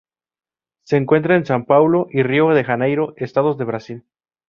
[0.81, 4.03] Se encuentra en Sao Paulo y Río de Janeiro estados de Brasil.